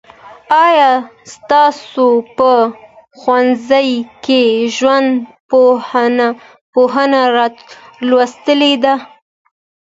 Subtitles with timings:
[0.65, 0.91] آیا
[1.51, 2.05] تاسو
[2.37, 2.51] په
[3.19, 3.89] ښوونځي
[4.25, 4.41] کي
[4.75, 7.21] ژوندپوهنه
[8.09, 8.93] لوستې ده؟